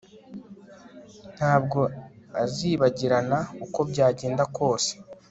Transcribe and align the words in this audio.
Ntabwo 1.37 1.79
azibagirana 2.43 3.39
uko 3.65 3.79
byagenda 3.89 4.43
kose 4.57 4.91